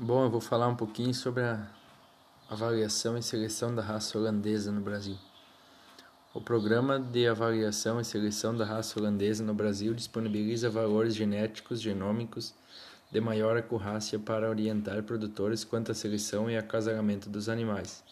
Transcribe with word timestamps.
Bom, 0.00 0.22
eu 0.22 0.30
vou 0.30 0.40
falar 0.40 0.68
um 0.68 0.76
pouquinho 0.76 1.12
sobre 1.12 1.42
a 1.42 1.66
avaliação 2.48 3.18
e 3.18 3.22
seleção 3.22 3.74
da 3.74 3.82
raça 3.82 4.16
holandesa 4.16 4.70
no 4.70 4.80
Brasil. 4.80 5.16
O 6.32 6.40
programa 6.40 7.00
de 7.00 7.26
avaliação 7.26 8.00
e 8.00 8.04
seleção 8.04 8.56
da 8.56 8.64
raça 8.64 8.96
holandesa 8.96 9.42
no 9.42 9.52
Brasil 9.52 9.92
disponibiliza 9.92 10.70
valores 10.70 11.16
genéticos 11.16 11.80
genômicos 11.80 12.54
de 13.10 13.20
maior 13.20 13.56
acurácia 13.56 14.20
para 14.20 14.48
orientar 14.48 15.02
produtores 15.02 15.64
quanto 15.64 15.90
à 15.90 15.94
seleção 15.96 16.48
e 16.48 16.56
acasalamento 16.56 17.28
dos 17.28 17.48
animais, 17.48 18.04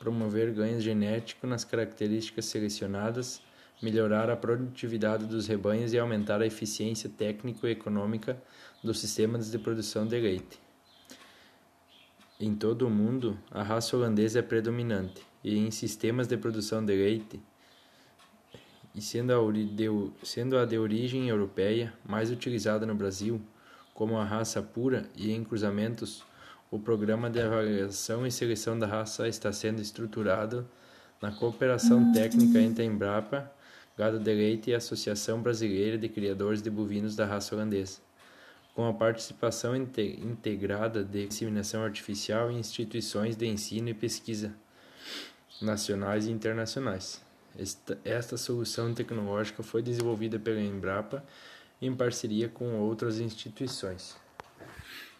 promover 0.00 0.52
ganhos 0.52 0.82
genéticos 0.82 1.48
nas 1.48 1.62
características 1.62 2.46
selecionadas, 2.46 3.40
melhorar 3.80 4.28
a 4.30 4.36
produtividade 4.36 5.26
dos 5.26 5.46
rebanhos 5.46 5.92
e 5.92 5.98
aumentar 6.00 6.42
a 6.42 6.46
eficiência 6.46 7.08
técnico-econômica 7.08 8.36
dos 8.82 8.98
sistemas 8.98 9.48
de 9.48 9.60
produção 9.60 10.04
de 10.04 10.18
leite. 10.18 10.69
Em 12.42 12.54
todo 12.54 12.86
o 12.86 12.90
mundo, 12.90 13.38
a 13.50 13.62
raça 13.62 13.94
holandesa 13.94 14.38
é 14.38 14.42
predominante, 14.42 15.20
e 15.44 15.58
em 15.58 15.70
sistemas 15.70 16.26
de 16.26 16.38
produção 16.38 16.82
de 16.82 16.96
leite, 16.96 17.38
e 18.94 19.02
sendo 19.02 19.34
a, 19.34 19.52
de, 19.52 19.88
sendo 20.22 20.56
a 20.56 20.64
de 20.64 20.78
origem 20.78 21.28
europeia 21.28 21.92
mais 22.02 22.30
utilizada 22.30 22.86
no 22.86 22.94
Brasil, 22.94 23.42
como 23.92 24.16
a 24.16 24.24
raça 24.24 24.62
pura 24.62 25.06
e 25.14 25.30
em 25.30 25.44
cruzamentos, 25.44 26.24
o 26.70 26.78
programa 26.78 27.28
de 27.28 27.42
avaliação 27.42 28.26
e 28.26 28.32
seleção 28.32 28.78
da 28.78 28.86
raça 28.86 29.28
está 29.28 29.52
sendo 29.52 29.82
estruturado 29.82 30.66
na 31.20 31.30
cooperação 31.30 32.10
técnica 32.10 32.58
entre 32.58 32.84
a 32.84 32.86
Embrapa, 32.86 33.52
Gado 33.98 34.18
de 34.18 34.32
Leite 34.32 34.70
e 34.70 34.74
a 34.74 34.78
Associação 34.78 35.42
Brasileira 35.42 35.98
de 35.98 36.08
Criadores 36.08 36.62
de 36.62 36.70
Bovinos 36.70 37.14
da 37.14 37.26
Raça 37.26 37.54
Holandesa 37.54 38.00
com 38.74 38.86
a 38.86 38.92
participação 38.92 39.76
integrada 39.76 41.04
de 41.04 41.26
disseminação 41.26 41.82
artificial 41.82 42.50
em 42.50 42.58
instituições 42.58 43.36
de 43.36 43.46
ensino 43.46 43.88
e 43.88 43.94
pesquisa 43.94 44.54
nacionais 45.60 46.26
e 46.26 46.30
internacionais. 46.30 47.22
Esta, 47.58 47.98
esta 48.04 48.36
solução 48.36 48.94
tecnológica 48.94 49.62
foi 49.62 49.82
desenvolvida 49.82 50.38
pela 50.38 50.60
Embrapa 50.60 51.24
em 51.82 51.94
parceria 51.94 52.48
com 52.48 52.78
outras 52.78 53.18
instituições. 53.18 54.16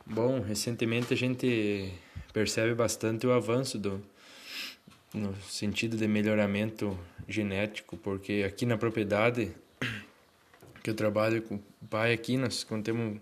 Bom, 0.07 0.41
recentemente 0.41 1.13
a 1.13 1.17
gente 1.17 1.93
percebe 2.33 2.75
bastante 2.75 3.27
o 3.27 3.33
avanço 3.33 3.79
do 3.79 4.03
no 5.13 5.35
sentido 5.43 5.97
de 5.97 6.07
melhoramento 6.07 6.97
genético, 7.27 7.97
porque 7.97 8.45
aqui 8.47 8.65
na 8.65 8.79
propriedade 8.79 9.53
que 10.83 10.91
eu 10.91 10.95
trabalho 10.95 11.43
com 11.43 11.57
o 11.57 11.63
pai 11.89 12.13
aqui, 12.13 12.37
nós 12.37 12.67
temos 12.83 13.21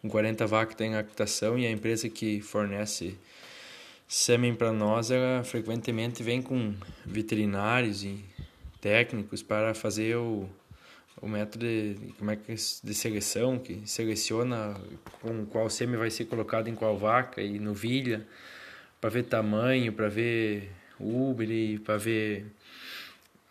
com 0.00 0.08
40 0.08 0.46
vacas 0.46 0.80
em 0.80 0.94
lactação 0.94 1.58
e 1.58 1.66
a 1.66 1.70
empresa 1.70 2.08
que 2.08 2.40
fornece 2.40 3.16
sêmen 4.06 4.54
para 4.54 4.72
nós, 4.72 5.10
ela 5.10 5.44
frequentemente 5.44 6.22
vem 6.22 6.40
com 6.40 6.74
veterinários 7.04 8.04
e 8.04 8.24
técnicos 8.80 9.42
para 9.42 9.74
fazer 9.74 10.16
o, 10.16 10.48
o 11.20 11.28
método 11.28 11.66
de, 11.66 11.96
como 12.18 12.30
é 12.30 12.36
que, 12.36 12.52
é 12.52 12.54
de 12.54 12.94
seleção, 12.94 13.58
que 13.58 13.82
seleciona 13.84 14.80
com 15.20 15.44
qual 15.46 15.68
sêmen 15.68 15.98
vai 15.98 16.10
ser 16.10 16.24
colocado 16.24 16.68
em 16.68 16.74
qual 16.74 16.96
vaca 16.96 17.42
e 17.42 17.58
novilha, 17.58 18.26
para 19.00 19.10
ver 19.10 19.24
tamanho, 19.24 19.92
para 19.92 20.08
ver 20.08 20.70
úbile, 20.98 21.78
para 21.78 21.96
ver 21.96 22.46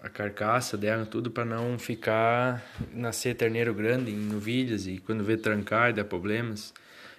a 0.01 0.09
carcaça 0.09 0.77
dela, 0.77 1.05
tudo 1.05 1.31
para 1.31 1.43
não 1.43 1.77
ficar 1.79 2.63
nascer 2.93 3.35
terneiro 3.35 3.73
grande 3.73 4.11
em 4.11 4.19
novilhas 4.19 4.87
e 4.87 4.99
quando 4.99 5.23
vê 5.23 5.35
trancar 5.35 5.93
dá 5.93 6.03
problemas 6.03 6.73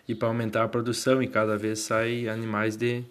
e 0.06 0.14
para 0.14 0.28
aumentar 0.28 0.64
a 0.64 0.68
produção 0.68 1.22
e 1.22 1.26
cada 1.26 1.56
vez 1.56 1.80
sai 1.80 2.28
animais 2.28 2.76
de 2.76 3.04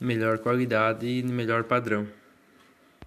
melhor 0.00 0.38
qualidade 0.38 1.06
e 1.06 1.22
de 1.22 1.32
melhor 1.32 1.64
padrão. 1.64 2.06